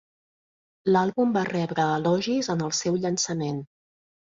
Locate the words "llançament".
3.07-3.65